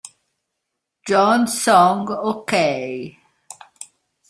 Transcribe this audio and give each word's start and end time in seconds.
Jong 1.07 1.45
Song-ok 1.45 2.51